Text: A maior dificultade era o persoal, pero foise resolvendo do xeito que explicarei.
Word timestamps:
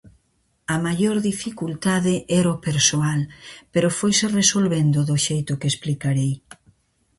A 0.75 0.77
maior 0.85 1.17
dificultade 1.31 2.15
era 2.39 2.53
o 2.55 2.61
persoal, 2.67 3.21
pero 3.73 3.95
foise 3.99 4.25
resolvendo 4.39 4.99
do 5.09 5.15
xeito 5.25 5.53
que 5.59 5.69
explicarei. 5.73 6.33